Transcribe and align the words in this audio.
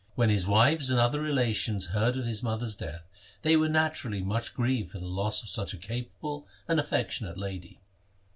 When 0.15 0.31
his 0.31 0.47
wives 0.47 0.89
and 0.89 0.99
other 0.99 1.21
relations 1.21 1.89
heard 1.93 2.17
of 2.17 2.25
his 2.25 2.41
mother's 2.41 2.73
death, 2.73 3.03
they 3.43 3.55
were 3.55 3.69
naturally 3.69 4.23
much 4.23 4.55
grieved 4.55 4.89
for 4.89 4.97
the 4.99 5.05
loss 5.05 5.43
of 5.43 5.49
such 5.49 5.75
a 5.75 5.77
capable 5.77 6.47
and 6.67 6.79
affectionate 6.79 7.37
lady. 7.37 7.79